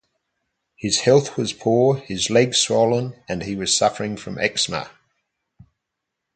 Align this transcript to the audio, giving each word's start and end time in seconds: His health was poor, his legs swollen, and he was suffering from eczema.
His 0.75 1.01
health 1.01 1.37
was 1.37 1.53
poor, 1.53 1.97
his 1.97 2.31
legs 2.31 2.57
swollen, 2.57 3.13
and 3.29 3.43
he 3.43 3.55
was 3.55 3.71
suffering 3.71 4.17
from 4.17 4.39
eczema. 4.39 4.89